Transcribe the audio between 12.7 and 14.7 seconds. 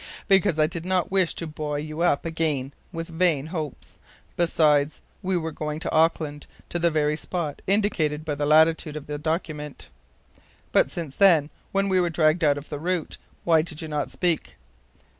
route, why did you not speak?"